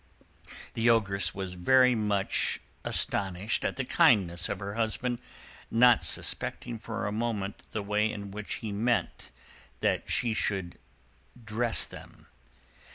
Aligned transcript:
The 0.73 0.89
Ogress 0.89 1.35
was 1.35 1.53
very 1.53 1.93
much 1.93 2.59
astonished 2.83 3.63
at 3.63 3.75
the 3.75 3.85
kindness 3.85 4.49
of 4.49 4.57
her 4.57 4.73
husband, 4.73 5.19
not 5.69 6.03
suspecting 6.03 6.79
for 6.79 7.05
a 7.05 7.11
moment 7.11 7.67
the 7.69 7.83
way 7.83 8.11
in 8.11 8.31
which 8.31 8.55
he 8.65 8.71
meant 8.71 9.29
that 9.81 10.09
she 10.09 10.33
should 10.33 10.79
dress 11.45 11.85
them. 11.85 12.25